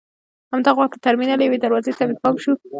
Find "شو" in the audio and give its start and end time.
2.43-2.53